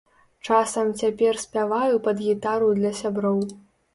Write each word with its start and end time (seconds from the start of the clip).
Часам 0.47 0.87
цяпер 1.01 1.33
спяваю 1.43 2.01
пад 2.09 2.23
гітару 2.29 2.71
для 2.79 2.91
сяброў. 3.01 3.39